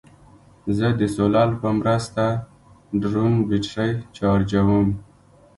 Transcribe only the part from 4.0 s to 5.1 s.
چارجوم.